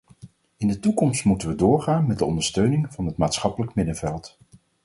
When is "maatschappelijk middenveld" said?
3.17-4.37